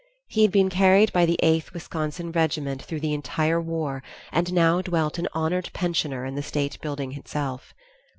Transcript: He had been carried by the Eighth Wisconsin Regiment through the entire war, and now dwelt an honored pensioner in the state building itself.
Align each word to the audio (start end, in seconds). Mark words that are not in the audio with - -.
He 0.27 0.41
had 0.41 0.51
been 0.51 0.71
carried 0.71 1.13
by 1.13 1.27
the 1.27 1.39
Eighth 1.43 1.73
Wisconsin 1.75 2.31
Regiment 2.31 2.81
through 2.81 3.01
the 3.01 3.13
entire 3.13 3.61
war, 3.61 4.01
and 4.31 4.51
now 4.51 4.81
dwelt 4.81 5.19
an 5.19 5.27
honored 5.33 5.69
pensioner 5.73 6.25
in 6.25 6.33
the 6.33 6.41
state 6.41 6.81
building 6.81 7.13
itself. 7.15 7.75